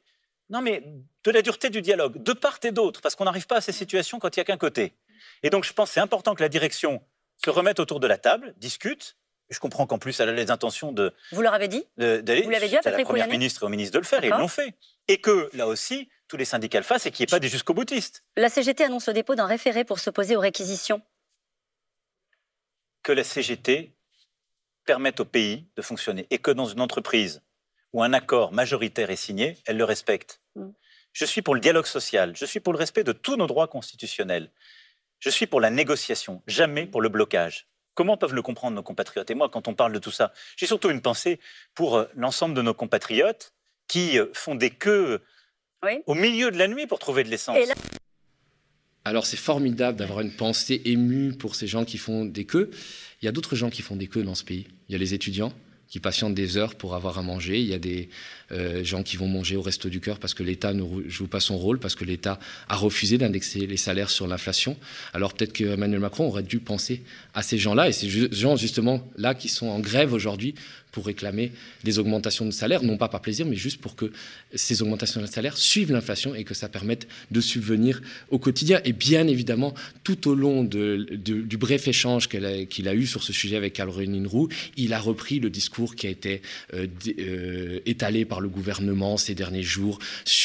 Non, 0.50 0.62
mais 0.62 0.82
de 1.24 1.30
la 1.30 1.42
dureté 1.42 1.70
du 1.70 1.82
dialogue, 1.82 2.22
de 2.22 2.32
part 2.32 2.58
et 2.62 2.72
d'autre, 2.72 3.00
parce 3.00 3.14
qu'on 3.14 3.24
n'arrive 3.24 3.46
pas 3.46 3.56
à 3.56 3.60
ces 3.60 3.72
situations 3.72 4.18
quand 4.18 4.36
il 4.36 4.40
n'y 4.40 4.42
a 4.42 4.44
qu'un 4.44 4.56
côté. 4.56 4.94
Et 5.42 5.50
donc, 5.50 5.64
je 5.64 5.72
pense 5.72 5.90
que 5.90 5.94
c'est 5.94 6.00
important 6.00 6.34
que 6.34 6.42
la 6.42 6.48
direction 6.48 7.02
se 7.36 7.50
remette 7.50 7.80
autour 7.80 8.00
de 8.00 8.06
la 8.06 8.18
table, 8.18 8.54
discute. 8.56 9.16
Je 9.50 9.58
comprends 9.60 9.86
qu'en 9.86 9.98
plus, 9.98 10.18
elle 10.20 10.28
a 10.28 10.32
les 10.32 10.50
intentions 10.50 10.92
de. 10.92 11.14
Vous 11.32 11.40
leur 11.40 11.54
avez 11.54 11.68
dit 11.68 11.84
D'aller. 11.96 12.42
Vous 12.42 12.50
l'avez 12.50 12.68
dit 12.68 12.76
à 12.76 12.90
la 12.90 13.04
première 13.04 13.28
ministre 13.28 13.62
et 13.62 13.66
au 13.66 13.68
ministre 13.68 13.94
de 13.94 13.98
le 13.98 14.04
faire, 14.04 14.22
et 14.22 14.28
ils 14.28 14.30
l'ont 14.30 14.48
fait. 14.48 14.74
Et 15.06 15.20
que 15.20 15.48
là 15.54 15.66
aussi, 15.66 16.08
tous 16.28 16.36
les 16.36 16.44
syndicats 16.44 16.78
le 16.78 16.84
fassent 16.84 17.06
et 17.06 17.10
qu'il 17.10 17.24
n'y 17.24 17.28
ait 17.28 17.34
pas 17.34 17.40
des 17.40 17.48
jusqu'au 17.48 17.72
boutistes. 17.72 18.24
La 18.36 18.50
CGT 18.50 18.84
annonce 18.84 19.06
le 19.06 19.14
dépôt 19.14 19.34
d'un 19.34 19.46
référé 19.46 19.84
pour 19.84 19.98
s'opposer 19.98 20.36
aux 20.36 20.40
réquisitions. 20.40 21.00
Que 23.02 23.12
la 23.12 23.24
CGT 23.24 23.94
permette 24.84 25.20
au 25.20 25.24
pays 25.24 25.66
de 25.76 25.82
fonctionner 25.82 26.26
et 26.30 26.38
que 26.38 26.50
dans 26.50 26.66
une 26.66 26.80
entreprise 26.80 27.42
où 27.92 28.02
un 28.02 28.12
accord 28.12 28.52
majoritaire 28.52 29.10
est 29.10 29.16
signé, 29.16 29.56
elle 29.66 29.76
le 29.76 29.84
respecte. 29.84 30.40
Mm. 30.56 30.68
Je 31.12 31.24
suis 31.24 31.42
pour 31.42 31.54
le 31.54 31.60
dialogue 31.60 31.86
social, 31.86 32.34
je 32.36 32.44
suis 32.44 32.60
pour 32.60 32.72
le 32.72 32.78
respect 32.78 33.04
de 33.04 33.12
tous 33.12 33.36
nos 33.36 33.46
droits 33.46 33.68
constitutionnels, 33.68 34.50
je 35.18 35.30
suis 35.30 35.46
pour 35.46 35.60
la 35.60 35.70
négociation, 35.70 36.42
jamais 36.46 36.86
pour 36.86 37.00
le 37.00 37.08
blocage. 37.08 37.66
Comment 37.94 38.16
peuvent 38.16 38.34
le 38.34 38.42
comprendre 38.42 38.76
nos 38.76 38.82
compatriotes? 38.82 39.30
Et 39.30 39.34
moi, 39.34 39.48
quand 39.48 39.66
on 39.66 39.74
parle 39.74 39.92
de 39.92 39.98
tout 39.98 40.12
ça, 40.12 40.32
j'ai 40.56 40.66
surtout 40.66 40.90
une 40.90 41.00
pensée 41.00 41.40
pour 41.74 41.96
euh, 41.96 42.04
l'ensemble 42.14 42.54
de 42.54 42.62
nos 42.62 42.74
compatriotes 42.74 43.52
qui 43.88 44.18
euh, 44.18 44.26
font 44.34 44.54
des 44.54 44.70
queues 44.70 45.20
au 46.06 46.14
milieu 46.14 46.50
de 46.50 46.58
la 46.58 46.68
nuit 46.68 46.86
pour 46.86 46.98
trouver 46.98 47.24
de 47.24 47.28
l'essence. 47.28 47.56
Alors 49.04 49.26
c'est 49.26 49.36
formidable 49.36 49.98
d'avoir 49.98 50.20
une 50.20 50.32
pensée 50.32 50.82
émue 50.84 51.32
pour 51.32 51.54
ces 51.54 51.66
gens 51.66 51.84
qui 51.84 51.98
font 51.98 52.24
des 52.24 52.44
queues. 52.44 52.70
Il 53.22 53.24
y 53.24 53.28
a 53.28 53.32
d'autres 53.32 53.56
gens 53.56 53.70
qui 53.70 53.82
font 53.82 53.96
des 53.96 54.06
queues 54.06 54.22
dans 54.22 54.34
ce 54.34 54.44
pays. 54.44 54.68
Il 54.88 54.92
y 54.92 54.94
a 54.94 54.98
les 54.98 55.14
étudiants, 55.14 55.52
qui 55.88 56.00
patientent 56.00 56.34
des 56.34 56.56
heures 56.56 56.74
pour 56.74 56.94
avoir 56.94 57.18
à 57.18 57.22
manger. 57.22 57.60
Il 57.60 57.66
y 57.66 57.74
a 57.74 57.78
des 57.78 58.08
euh, 58.52 58.84
gens 58.84 59.02
qui 59.02 59.16
vont 59.16 59.28
manger 59.28 59.56
au 59.56 59.62
resto 59.62 59.88
du 59.88 60.00
cœur 60.00 60.18
parce 60.18 60.34
que 60.34 60.42
l'État 60.42 60.72
ne 60.72 60.84
joue 61.08 61.26
pas 61.26 61.40
son 61.40 61.56
rôle, 61.56 61.78
parce 61.78 61.94
que 61.94 62.04
l'État 62.04 62.38
a 62.68 62.76
refusé 62.76 63.18
d'indexer 63.18 63.66
les 63.66 63.76
salaires 63.76 64.10
sur 64.10 64.26
l'inflation. 64.26 64.76
Alors 65.14 65.32
peut-être 65.34 65.52
que 65.52 65.64
Emmanuel 65.64 66.00
Macron 66.00 66.26
aurait 66.26 66.42
dû 66.42 66.58
penser 66.60 67.02
à 67.34 67.42
ces 67.42 67.58
gens-là, 67.58 67.88
et 67.88 67.92
ces 67.92 68.08
gens 68.08 68.56
justement 68.56 69.06
là 69.16 69.34
qui 69.34 69.48
sont 69.48 69.66
en 69.66 69.80
grève 69.80 70.12
aujourd'hui 70.12 70.54
pour 70.92 71.06
réclamer 71.06 71.52
des 71.84 71.98
augmentations 71.98 72.46
de 72.46 72.50
salaire, 72.50 72.82
non 72.82 72.96
pas 72.96 73.08
par 73.08 73.20
plaisir, 73.20 73.46
mais 73.46 73.56
juste 73.56 73.80
pour 73.80 73.96
que 73.96 74.10
ces 74.54 74.82
augmentations 74.82 75.20
de 75.20 75.26
salaire 75.26 75.56
suivent 75.56 75.92
l'inflation 75.92 76.34
et 76.34 76.44
que 76.44 76.54
ça 76.54 76.68
permette 76.68 77.06
de 77.30 77.40
subvenir 77.40 78.00
au 78.30 78.38
quotidien. 78.38 78.80
Et 78.84 78.92
bien 78.92 79.26
évidemment, 79.26 79.74
tout 80.04 80.28
au 80.28 80.34
long 80.34 80.64
du 80.64 81.56
bref 81.56 81.88
échange 81.88 82.28
qu'il 82.28 82.88
a, 82.88 82.94
eu 82.94 83.06
sur 83.06 83.22
ce 83.22 83.32
sujet 83.32 83.56
avec 83.56 83.74
Caroline 83.74 84.26
Roux, 84.26 84.48
il 84.76 84.92
a 84.92 84.98
repris 84.98 85.40
le 85.40 85.50
discours 85.50 85.94
qui 85.94 86.06
a 86.06 86.10
été 86.10 86.42
euh, 86.74 86.86
euh, 87.18 87.80
étalé 87.86 88.24
par 88.24 88.40
le 88.40 88.48
gouvernement 88.48 89.16
ces 89.16 89.34
derniers 89.34 89.62
jours 89.62 89.98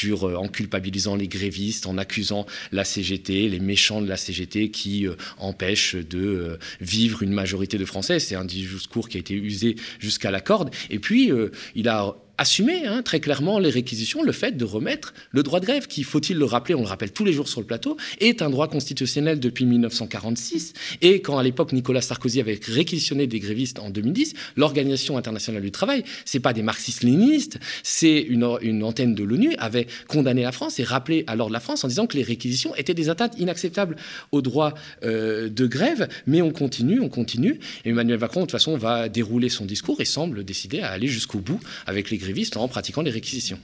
euh, 0.06 0.36
en 0.36 0.48
culpabilisant 0.48 1.16
les 1.16 1.28
grévistes, 1.28 1.88
en 1.88 1.98
accusant 1.98 2.46
la 2.72 2.84
CGT, 2.84 3.50
les 3.50 3.60
méchants 3.60 4.02
de 4.02 4.08
la 4.08 4.18
CGT 4.18 4.70
qui 4.70 5.08
empêchent 5.38 5.96
de 5.96 6.58
vivre 6.82 7.24
une 7.24 7.32
majorité 7.32 7.78
de 7.78 7.86
Français. 7.86 8.20
C'est 8.20 8.36
un 8.36 8.46
discours 8.46 9.10
qui 9.10 9.18
a 9.18 9.20
été 9.20 9.34
usé 9.34 9.76
jusqu'à 10.00 10.32
la 10.34 10.42
corde. 10.42 10.76
Et 10.90 11.00
puis, 11.00 11.32
euh, 11.32 11.52
il 11.76 11.88
a 11.88 12.16
assumer 12.38 12.86
hein, 12.86 13.02
très 13.04 13.20
clairement 13.20 13.60
les 13.60 13.70
réquisitions, 13.70 14.24
le 14.24 14.32
fait 14.32 14.58
de 14.58 14.66
remettre 14.66 15.14
le 15.32 15.44
droit 15.44 15.60
de 15.60 15.66
grève, 15.66 15.88
qui, 15.88 16.04
faut-il 16.04 16.38
le 16.38 16.46
rappeler, 16.46 16.76
on 16.76 16.82
le 16.82 16.88
rappelle 16.88 17.12
tous 17.12 17.26
les 17.26 17.34
jours 17.34 17.48
sur 17.48 17.62
le 17.62 17.68
plateau, 17.68 17.98
est 18.20 18.42
un 18.42 18.50
droit 18.50 18.68
constitutionnel 18.68 19.40
depuis 19.40 19.66
1946. 19.66 20.74
Et 21.02 21.22
quand 21.22 21.38
à 21.38 21.44
l'époque 21.44 21.74
Nicolas 21.74 22.02
Sarkozy 22.02 22.40
avait 22.40 22.60
réquisitionné 22.68 23.28
des 23.28 23.40
grévistes 23.40 23.80
en 23.80 23.90
2010, 23.90 24.34
l'Organisation 24.56 25.18
internationale 25.18 25.62
du 25.62 25.72
travail, 25.72 26.04
c'est 26.26 26.40
pas 26.40 26.54
des 26.54 26.64
marxistes-léninistes, 26.64 27.60
c'est 27.84 28.20
une, 28.20 28.44
antenne 28.84 29.14
de 29.16 29.24
l'ONU, 29.24 29.54
avait 29.60 29.88
condamné 30.08 30.42
la 30.42 30.52
France 30.52 30.80
et 30.80 30.84
rappelé 30.84 31.24
alors 31.28 31.50
de 31.50 31.54
la 31.54 31.60
France 31.60 31.84
en 31.84 31.88
disant 31.88 32.08
que 32.08 32.18
les 32.18 32.24
réquisitions 32.24 32.76
étaient 32.76 32.94
des 32.94 33.10
atteintes 33.10 33.34
inacceptables 33.38 33.96
au 34.32 34.42
droit 34.42 34.74
euh, 35.04 35.50
de 35.50 35.68
grève. 35.68 36.08
Mais 36.26 36.42
on 36.42 36.52
continue, 36.52 37.00
on 37.00 37.10
continue. 37.10 37.60
Emmanuel 37.86 38.20
Macron, 38.20 38.42
de 38.42 38.46
toute 38.46 38.52
façon, 38.52 38.76
va 38.76 39.08
dérouler 39.10 39.50
son 39.50 39.66
discours 39.66 40.02
et 40.02 40.06
semble 40.06 40.44
décider 40.44 40.82
à 40.82 40.90
aller 40.90 41.08
jusqu'au 41.08 41.40
bout 41.40 41.60
avec 41.86 42.10
les 42.10 42.18
grévistes 42.24 42.58
en 42.58 42.68
pratiquant 42.68 43.02
les 43.02 43.12
réquisitions. 43.12 43.60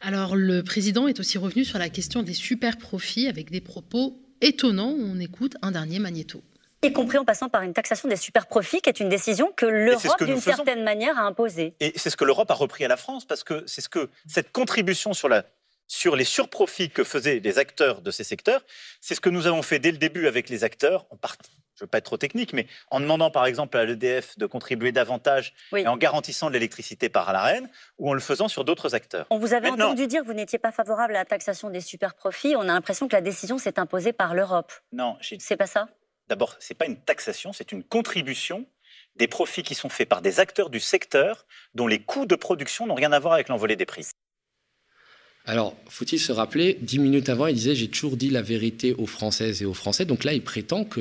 Alors 0.00 0.36
le 0.36 0.62
président 0.62 1.08
est 1.08 1.20
aussi 1.20 1.38
revenu 1.38 1.64
sur 1.64 1.78
la 1.78 1.88
question 1.88 2.22
des 2.22 2.34
super 2.34 2.78
profits 2.78 3.28
avec 3.28 3.50
des 3.50 3.60
propos 3.60 4.18
étonnants. 4.40 4.94
On 4.98 5.18
écoute 5.18 5.56
un 5.62 5.72
dernier 5.72 5.98
magnéto 5.98 6.42
y 6.86 6.92
compris 6.92 7.18
en 7.18 7.24
passant 7.24 7.48
par 7.48 7.62
une 7.62 7.72
taxation 7.72 8.08
des 8.08 8.16
super 8.16 8.46
profits, 8.46 8.80
qui 8.80 8.88
est 8.88 9.00
une 9.00 9.08
décision 9.08 9.52
que 9.56 9.66
l'Europe, 9.66 10.22
d'une 10.24 10.40
certaine 10.40 10.84
manière, 10.84 11.18
a 11.18 11.22
imposée. 11.22 11.74
Et 11.80 11.92
c'est 11.96 12.10
ce 12.10 12.16
que 12.16 12.24
l'Europe 12.24 12.50
a 12.50 12.54
repris 12.54 12.84
à 12.84 12.88
la 12.88 12.96
France, 12.96 13.24
parce 13.24 13.44
que 13.44 13.64
c'est 13.66 13.80
ce 13.80 13.88
que 13.88 14.08
cette 14.26 14.52
contribution 14.52 15.12
sur, 15.12 15.28
la, 15.28 15.44
sur 15.86 16.16
les 16.16 16.24
surprofits 16.24 16.90
que 16.90 17.04
faisaient 17.04 17.40
les 17.40 17.58
acteurs 17.58 18.00
de 18.00 18.10
ces 18.10 18.24
secteurs, 18.24 18.64
c'est 19.00 19.14
ce 19.14 19.20
que 19.20 19.30
nous 19.30 19.46
avons 19.46 19.62
fait 19.62 19.78
dès 19.78 19.90
le 19.90 19.98
début 19.98 20.26
avec 20.26 20.48
les 20.48 20.64
acteurs, 20.64 21.06
en 21.10 21.16
je 21.76 21.84
ne 21.84 21.86
veux 21.86 21.90
pas 21.90 21.98
être 21.98 22.04
trop 22.04 22.16
technique, 22.16 22.54
mais 22.54 22.66
en 22.90 23.00
demandant 23.00 23.30
par 23.30 23.44
exemple 23.46 23.76
à 23.76 23.84
l'EDF 23.84 24.38
de 24.38 24.46
contribuer 24.46 24.92
davantage 24.92 25.54
et 25.76 25.86
en 25.86 25.96
garantissant 25.96 26.48
l'électricité 26.48 27.08
par 27.08 27.32
la 27.32 27.42
reine, 27.42 27.68
ou 27.98 28.10
en 28.10 28.14
le 28.14 28.20
faisant 28.20 28.48
sur 28.48 28.64
d'autres 28.64 28.94
acteurs. 28.94 29.26
On 29.30 29.38
vous 29.38 29.52
avait 29.52 29.70
entendu 29.70 30.06
dire 30.06 30.22
que 30.22 30.26
vous 30.26 30.32
n'étiez 30.32 30.58
pas 30.58 30.72
favorable 30.72 31.14
à 31.14 31.18
la 31.18 31.24
taxation 31.26 31.68
des 31.68 31.82
super 31.82 32.14
profits. 32.14 32.56
On 32.56 32.62
a 32.62 32.66
l'impression 32.66 33.08
que 33.08 33.14
la 33.14 33.20
décision 33.20 33.58
s'est 33.58 33.78
imposée 33.78 34.12
par 34.12 34.34
l'Europe. 34.34 34.72
Non, 34.92 35.18
c'est 35.20 35.56
pas 35.56 35.66
ça? 35.66 35.88
D'abord, 36.28 36.56
c'est 36.58 36.74
pas 36.74 36.86
une 36.86 37.00
taxation, 37.00 37.52
c'est 37.52 37.72
une 37.72 37.84
contribution 37.84 38.66
des 39.16 39.28
profits 39.28 39.62
qui 39.62 39.74
sont 39.74 39.88
faits 39.88 40.08
par 40.08 40.22
des 40.22 40.40
acteurs 40.40 40.70
du 40.70 40.80
secteur 40.80 41.46
dont 41.74 41.86
les 41.86 42.00
coûts 42.00 42.26
de 42.26 42.36
production 42.36 42.86
n'ont 42.86 42.94
rien 42.94 43.12
à 43.12 43.18
voir 43.18 43.34
avec 43.34 43.48
l'envolée 43.48 43.76
des 43.76 43.86
prix. 43.86 44.06
Alors, 45.48 45.76
faut-il 45.88 46.18
se 46.18 46.32
rappeler, 46.32 46.76
dix 46.82 46.98
minutes 46.98 47.28
avant, 47.28 47.46
il 47.46 47.54
disait 47.54 47.76
J'ai 47.76 47.86
toujours 47.86 48.16
dit 48.16 48.30
la 48.30 48.42
vérité 48.42 48.94
aux 48.94 49.06
Françaises 49.06 49.62
et 49.62 49.64
aux 49.64 49.74
Français. 49.74 50.04
Donc 50.04 50.24
là, 50.24 50.34
il 50.34 50.42
prétend 50.42 50.84
que 50.84 51.00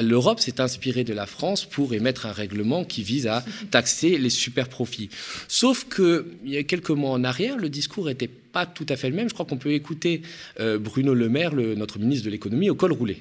l'Europe 0.00 0.38
s'est 0.38 0.60
inspirée 0.60 1.02
de 1.02 1.12
la 1.12 1.26
France 1.26 1.64
pour 1.64 1.94
émettre 1.94 2.26
un 2.26 2.32
règlement 2.32 2.84
qui 2.84 3.02
vise 3.02 3.26
à 3.26 3.44
taxer 3.72 4.18
les 4.18 4.30
super 4.30 4.68
profits. 4.68 5.10
Sauf 5.48 5.84
qu'il 5.92 6.24
y 6.44 6.56
a 6.56 6.62
quelques 6.62 6.90
mois 6.90 7.10
en 7.10 7.24
arrière, 7.24 7.56
le 7.56 7.68
discours 7.68 8.06
n'était 8.06 8.28
pas 8.28 8.66
tout 8.66 8.86
à 8.88 8.94
fait 8.94 9.10
le 9.10 9.16
même. 9.16 9.28
Je 9.28 9.34
crois 9.34 9.46
qu'on 9.46 9.58
peut 9.58 9.72
écouter 9.72 10.22
euh, 10.60 10.78
Bruno 10.78 11.12
Le 11.12 11.28
Maire, 11.28 11.54
notre 11.54 11.98
ministre 11.98 12.26
de 12.26 12.30
l'économie, 12.30 12.70
au 12.70 12.76
col 12.76 12.92
roulé. 12.92 13.20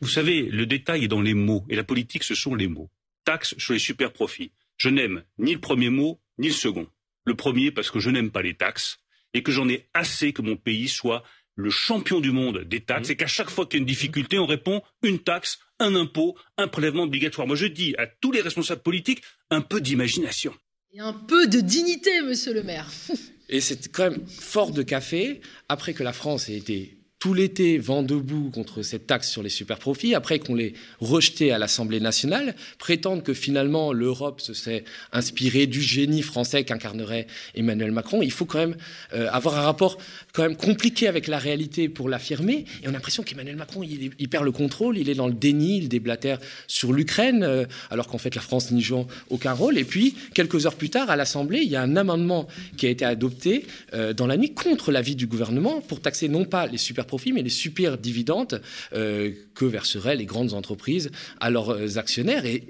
Vous 0.00 0.08
savez, 0.08 0.44
le 0.44 0.64
détail 0.64 1.04
est 1.04 1.08
dans 1.08 1.20
les 1.20 1.34
mots, 1.34 1.62
et 1.68 1.76
la 1.76 1.84
politique, 1.84 2.24
ce 2.24 2.34
sont 2.34 2.54
les 2.54 2.68
mots. 2.68 2.88
Taxe 3.26 3.54
sur 3.58 3.74
les 3.74 3.78
super 3.78 4.14
profits. 4.14 4.50
Je 4.78 4.88
n'aime 4.88 5.24
ni 5.38 5.52
le 5.52 5.60
premier 5.60 5.90
mot, 5.90 6.18
ni 6.38 6.46
le 6.46 6.54
second. 6.54 6.86
Le 7.26 7.34
premier 7.34 7.70
parce 7.70 7.90
que 7.90 8.00
je 8.00 8.08
n'aime 8.08 8.30
pas 8.30 8.40
les 8.40 8.54
taxes 8.54 8.98
et 9.34 9.42
que 9.42 9.52
j'en 9.52 9.68
ai 9.68 9.88
assez 9.94 10.32
que 10.32 10.42
mon 10.42 10.56
pays 10.56 10.88
soit 10.88 11.22
le 11.56 11.70
champion 11.70 12.20
du 12.20 12.30
monde 12.30 12.64
des 12.64 12.80
taxes 12.80 13.08
mmh. 13.08 13.12
et 13.12 13.16
qu'à 13.16 13.26
chaque 13.26 13.50
fois 13.50 13.66
qu'il 13.66 13.78
y 13.78 13.80
a 13.80 13.82
une 13.82 13.86
difficulté, 13.86 14.38
on 14.38 14.46
répond 14.46 14.82
une 15.02 15.18
taxe, 15.18 15.58
un 15.78 15.94
impôt, 15.94 16.36
un 16.56 16.68
prélèvement 16.68 17.02
obligatoire. 17.04 17.46
Moi, 17.46 17.56
je 17.56 17.66
dis 17.66 17.94
à 17.98 18.06
tous 18.06 18.32
les 18.32 18.40
responsables 18.40 18.82
politiques 18.82 19.22
un 19.50 19.60
peu 19.60 19.80
d'imagination. 19.80 20.54
Et 20.92 21.00
un 21.00 21.12
peu 21.12 21.46
de 21.46 21.60
dignité, 21.60 22.22
monsieur 22.22 22.54
le 22.54 22.62
maire. 22.62 22.90
et 23.48 23.60
c'est 23.60 23.92
quand 23.92 24.10
même 24.10 24.26
fort 24.26 24.72
de 24.72 24.82
café, 24.82 25.40
après 25.68 25.94
que 25.94 26.02
la 26.02 26.12
France 26.12 26.48
ait 26.48 26.56
été 26.56 26.99
tout 27.20 27.34
l'été 27.34 27.76
vent 27.76 28.02
debout 28.02 28.50
contre 28.50 28.80
cette 28.80 29.06
taxe 29.06 29.28
sur 29.28 29.42
les 29.42 29.50
superprofits, 29.50 30.14
après 30.14 30.38
qu'on 30.38 30.54
l'ait 30.54 30.72
rejeté 31.00 31.52
à 31.52 31.58
l'Assemblée 31.58 32.00
nationale, 32.00 32.56
prétendent 32.78 33.22
que 33.22 33.34
finalement 33.34 33.92
l'Europe 33.92 34.40
se 34.40 34.54
serait 34.54 34.84
inspirée 35.12 35.66
du 35.66 35.82
génie 35.82 36.22
français 36.22 36.64
qu'incarnerait 36.64 37.26
Emmanuel 37.54 37.92
Macron. 37.92 38.22
Il 38.22 38.32
faut 38.32 38.46
quand 38.46 38.58
même 38.58 38.76
euh, 39.12 39.28
avoir 39.30 39.58
un 39.58 39.60
rapport 39.60 39.98
quand 40.32 40.42
même 40.42 40.56
compliqué 40.56 41.08
avec 41.08 41.26
la 41.26 41.38
réalité 41.38 41.90
pour 41.90 42.08
l'affirmer. 42.08 42.64
Et 42.82 42.86
on 42.86 42.88
a 42.88 42.92
l'impression 42.92 43.22
qu'Emmanuel 43.22 43.56
Macron, 43.56 43.82
il, 43.82 44.28
perd 44.30 44.46
le 44.46 44.52
contrôle, 44.52 44.96
il 44.96 45.10
est 45.10 45.14
dans 45.14 45.28
le 45.28 45.34
déni, 45.34 45.76
il 45.76 45.88
déblatère 45.90 46.38
sur 46.68 46.94
l'Ukraine, 46.94 47.42
euh, 47.42 47.66
alors 47.90 48.06
qu'en 48.06 48.18
fait 48.18 48.34
la 48.34 48.40
France 48.40 48.70
n'y 48.70 48.80
joue 48.80 49.06
aucun 49.28 49.52
rôle. 49.52 49.76
Et 49.76 49.84
puis, 49.84 50.14
quelques 50.32 50.64
heures 50.64 50.74
plus 50.74 50.88
tard, 50.88 51.10
à 51.10 51.16
l'Assemblée, 51.16 51.60
il 51.62 51.68
y 51.68 51.76
a 51.76 51.82
un 51.82 51.96
amendement 51.96 52.48
qui 52.78 52.86
a 52.86 52.88
été 52.88 53.04
adopté 53.04 53.66
euh, 53.92 54.14
dans 54.14 54.26
la 54.26 54.38
nuit 54.38 54.54
contre 54.54 54.90
l'avis 54.90 55.16
du 55.16 55.26
gouvernement 55.26 55.82
pour 55.82 56.00
taxer 56.00 56.26
non 56.30 56.46
pas 56.46 56.66
les 56.66 56.78
super 56.78 57.04
profits, 57.10 57.32
mais 57.32 57.42
les 57.42 57.56
super 57.64 57.98
dividendes 57.98 58.62
euh, 58.92 59.32
que 59.54 59.64
verseraient 59.64 60.16
les 60.16 60.26
grandes 60.26 60.54
entreprises 60.54 61.10
à 61.40 61.50
leurs 61.50 61.98
actionnaires. 61.98 62.44
Et 62.46 62.62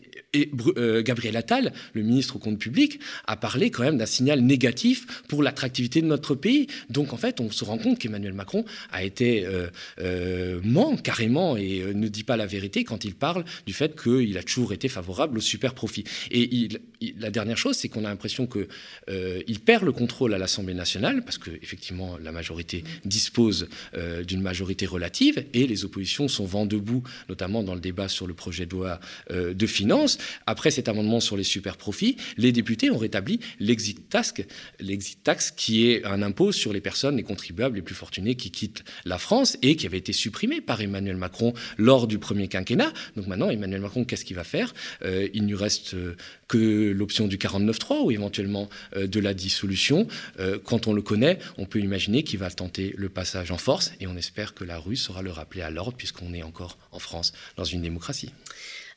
euh, 0.77 1.03
Gabriel 1.03 1.37
Attal, 1.37 1.73
le 1.93 2.03
ministre 2.03 2.37
au 2.37 2.39
compte 2.39 2.59
public, 2.59 3.01
a 3.27 3.37
parlé 3.37 3.71
quand 3.71 3.83
même 3.83 3.99
d'un 3.99 4.07
signal 4.07 4.41
négatif 4.41 5.23
pour 5.29 5.43
l'attractivité 5.43 6.01
de 6.01 6.07
notre 6.07 6.35
pays. 6.35 6.69
Donc 6.89 7.13
en 7.13 7.17
fait, 7.17 7.41
on 7.41 7.51
se 7.51 7.65
rend 7.65 7.79
compte 7.79 7.99
qu'Emmanuel 7.99 8.33
Macron 8.33 8.65
a 8.93 9.03
été 9.03 9.45
euh, 9.45 10.61
ment 10.63 10.97
carrément 10.97 11.57
et 11.57 11.83
ne 11.95 12.09
dit 12.09 12.25
pas 12.25 12.37
la 12.37 12.47
vérité 12.47 12.85
quand 12.85 13.05
il 13.05 13.15
parle 13.15 13.45
du 13.67 13.73
fait 13.73 14.01
qu'il 14.01 14.39
a 14.39 14.43
toujours 14.43 14.73
été 14.73 14.89
favorable 14.89 15.39
au 15.39 15.41
super 15.41 15.75
profit. 15.75 16.05
Et 16.31 16.49
il, 16.55 16.81
la 17.19 17.31
dernière 17.31 17.57
chose, 17.57 17.77
c'est 17.77 17.89
qu'on 17.89 18.05
a 18.05 18.09
l'impression 18.09 18.47
qu'il 18.47 18.67
euh, 19.09 19.43
perd 19.65 19.85
le 19.85 19.93
contrôle 19.93 20.35
à 20.35 20.39
l'Assemblée 20.39 20.75
nationale 20.75 21.23
parce 21.25 21.39
que 21.39 21.51
effectivement 21.63 22.19
la 22.19 22.33
majorité 22.33 22.85
dispose 23.05 23.69
d'une 24.31 24.43
majorité 24.43 24.87
relative 24.87 25.45
et 25.53 25.67
les 25.67 25.85
oppositions 25.85 26.29
sont 26.29 26.45
vent 26.45 26.67
debout, 26.67 27.03
notamment 27.29 27.63
dans 27.63 27.75
le 27.75 27.81
débat 27.81 28.09
sur 28.09 28.27
le 28.27 28.35
projet 28.35 28.67
de 28.67 28.71
loi 28.71 29.01
de 29.31 29.67
finances. 29.67 30.19
Après 30.47 30.71
cet 30.71 30.89
amendement 30.89 31.21
sur 31.21 31.37
les 31.37 31.45
super 31.45 31.77
profits, 31.77 32.17
les 32.37 32.53
députés 32.53 32.91
ont 32.91 32.99
rétabli 32.99 33.41
l'exit 33.59 34.09
tax, 34.09 34.35
l'exit 34.79 35.23
tax 35.23 35.51
qui 35.51 35.89
est 35.89 36.05
un 36.05 36.23
impôt 36.23 36.53
sur 36.53 36.73
les 36.73 36.81
personnes, 36.81 37.17
les 37.17 37.23
contribuables 37.23 37.77
les 37.77 37.83
plus 37.83 37.95
fortunés 37.95 38.35
qui 38.35 38.51
quittent 38.51 38.85
la 39.05 39.19
France 39.19 39.59
et 39.63 39.77
qui 39.77 39.87
avait 39.87 39.99
été 39.99 40.13
supprimé 40.13 40.61
par 40.61 40.81
Emmanuel 40.81 41.17
Macron 41.17 41.53
lors 41.79 42.07
du 42.07 42.19
premier 42.19 42.49
quinquennat. 42.49 42.93
Donc 43.17 43.27
maintenant, 43.27 43.51
Emmanuel 43.51 43.81
Macron, 43.81 44.05
qu'est-ce 44.05 44.25
qu'il 44.25 44.37
va 44.37 44.45
faire? 44.45 44.75
Euh, 45.05 45.29
Il 45.35 45.47
ne 45.47 45.55
reste 45.55 45.95
euh, 45.95 46.17
que 46.49 46.91
l'option 46.91 47.27
du 47.27 47.37
49.3 47.37 48.05
ou 48.05 48.11
éventuellement 48.11 48.69
euh, 48.97 49.07
de 49.07 49.21
la 49.21 49.35
dissolution. 49.35 50.07
quand 50.65 50.87
on 50.87 50.93
le 50.93 51.03
connaît, 51.03 51.39
on 51.59 51.67
peut 51.67 51.81
imaginer 51.81 52.23
qu'il 52.23 52.39
va 52.39 52.51
tenter 52.51 52.95
le 52.97 53.09
passage 53.09 53.51
en 53.51 53.59
force 53.59 53.93
et 54.01 54.07
on 54.07 54.17
espère 54.21 54.55
que 54.55 54.65
la 54.65 54.79
rue 54.79 54.97
saura 54.97 55.23
le 55.23 55.33
rappeler 55.33 55.63
à 55.63 55.71
l'ordre 55.71 55.97
puisqu'on 55.97 56.33
est 56.33 56.45
encore 56.45 56.79
en 56.93 57.01
France 57.01 57.33
dans 57.57 57.65
une 57.65 57.83
démocratie. 57.83 58.33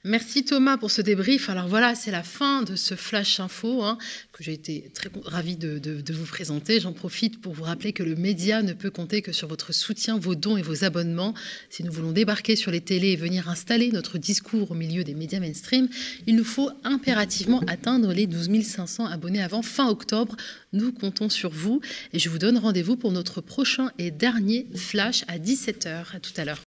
Merci 0.05 0.43
Thomas 0.43 0.75
pour 0.75 0.91
ce 0.91 1.01
débrief. 1.01 1.49
Alors 1.49 1.69
voilà, 1.69 1.95
c'est 1.95 2.11
la 2.11 2.23
fin 2.23 2.61
de 2.63 2.75
ce 2.75 2.93
flash 2.93 3.39
info 3.39 3.83
hein, 3.83 3.97
que 4.33 4.43
j'ai 4.43 4.51
été 4.51 4.91
très 4.93 5.09
ravi 5.23 5.55
de, 5.55 6.03
vous 6.11 6.25
présenter. 6.25 6.81
J'en 6.81 6.91
profite 6.91 7.39
pour 7.39 7.53
vous 7.53 7.63
rappeler 7.63 7.93
que 7.93 8.03
le 8.03 8.15
média 8.15 8.61
ne 8.63 8.73
peut 8.73 8.89
compter 8.89 9.21
que 9.21 9.31
sur 9.31 9.47
votre 9.47 9.73
soutien, 9.73 10.17
vos 10.19 10.35
dons 10.35 10.57
et 10.57 10.61
vos 10.61 10.83
abonnements. 10.83 11.33
Si 11.69 11.85
nous 11.85 11.91
voulons 11.93 12.11
débarquer 12.11 12.57
sur 12.57 12.69
les 12.69 12.81
télés 12.81 13.11
et 13.11 13.15
venir 13.15 13.47
installer 13.47 13.93
notre 13.93 14.17
discours 14.17 14.71
au 14.71 14.75
milieu 14.75 15.05
des 15.05 15.13
médias 15.13 15.39
mainstream, 15.39 15.87
il 16.27 16.35
nous 16.35 16.43
faut 16.43 16.69
impérativement 16.83 17.61
atteindre 17.67 18.11
les 18.11 18.27
12 18.27 18.61
500 18.61 19.05
abonnés 19.05 19.41
avant 19.41 19.61
fin 19.61 19.87
octobre. 19.87 20.35
Nous 20.73 20.91
comptons 20.91 21.29
sur 21.29 21.51
vous 21.51 21.79
et 22.11 22.19
je 22.19 22.27
vous 22.27 22.39
donne 22.39 22.57
rendez-vous 22.57 22.97
pour 22.97 23.13
notre 23.13 23.39
prochain 23.39 23.89
et 23.97 24.11
dernier 24.11 24.67
flash 24.75 25.23
à 25.29 25.39
17h. 25.39 26.13
À 26.13 26.19
tout 26.19 26.33
à 26.35 26.43
l'heure. 26.43 26.61